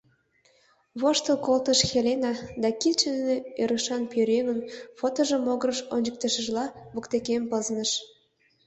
[1.01, 4.59] —Воштыл колтыш Хелена да, кидше дене ӧрышан пӧръеҥын
[4.99, 7.91] фотожо могырыш ончыктышыжла, воктекем пызныш.